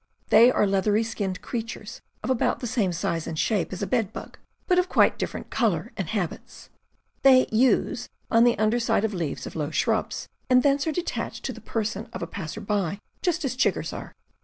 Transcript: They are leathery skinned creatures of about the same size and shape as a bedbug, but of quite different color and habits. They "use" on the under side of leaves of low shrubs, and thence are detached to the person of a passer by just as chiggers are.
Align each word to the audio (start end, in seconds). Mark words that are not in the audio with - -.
They 0.29 0.51
are 0.51 0.65
leathery 0.65 1.03
skinned 1.03 1.43
creatures 1.43 2.01
of 2.23 2.31
about 2.31 2.59
the 2.59 2.65
same 2.65 2.91
size 2.91 3.27
and 3.27 3.37
shape 3.37 3.71
as 3.71 3.83
a 3.83 3.85
bedbug, 3.85 4.39
but 4.65 4.79
of 4.79 4.89
quite 4.89 5.19
different 5.19 5.51
color 5.51 5.91
and 5.95 6.07
habits. 6.09 6.71
They 7.21 7.45
"use" 7.51 8.09
on 8.31 8.43
the 8.43 8.57
under 8.57 8.79
side 8.79 9.05
of 9.05 9.13
leaves 9.13 9.45
of 9.45 9.55
low 9.55 9.69
shrubs, 9.69 10.27
and 10.49 10.63
thence 10.63 10.87
are 10.87 10.91
detached 10.91 11.45
to 11.45 11.53
the 11.53 11.61
person 11.61 12.09
of 12.13 12.23
a 12.23 12.25
passer 12.25 12.61
by 12.61 12.99
just 13.21 13.45
as 13.45 13.55
chiggers 13.55 13.95
are. 13.95 14.15